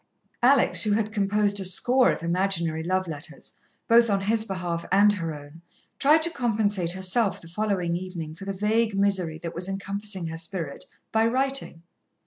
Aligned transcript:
Alex, 0.41 0.81
who 0.81 0.93
had 0.93 1.11
composed 1.11 1.59
a 1.59 1.63
score 1.63 2.11
of 2.11 2.23
imaginary 2.23 2.81
love 2.81 3.07
letters, 3.07 3.53
both 3.87 4.09
on 4.09 4.21
his 4.21 4.43
behalf 4.43 4.83
and 4.91 5.13
her 5.13 5.31
own, 5.35 5.61
tried 5.99 6.23
to 6.23 6.31
compensate 6.31 6.93
herself 6.93 7.39
the 7.39 7.47
following 7.47 7.95
evening 7.95 8.33
for 8.33 8.45
the 8.45 8.51
vague 8.51 8.97
misery 8.97 9.37
that 9.37 9.53
was 9.53 9.69
encompassing 9.69 10.25
her 10.25 10.37
spirit, 10.37 10.85
by 11.11 11.23
writing. 11.23 11.83